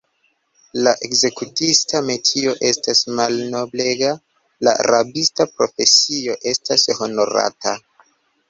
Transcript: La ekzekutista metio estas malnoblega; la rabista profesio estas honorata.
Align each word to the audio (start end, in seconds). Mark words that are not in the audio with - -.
La 0.85 0.93
ekzekutista 1.07 2.01
metio 2.07 2.55
estas 2.71 3.01
malnoblega; 3.19 4.15
la 4.69 4.75
rabista 4.93 5.49
profesio 5.61 6.39
estas 6.55 6.89
honorata. 7.03 7.77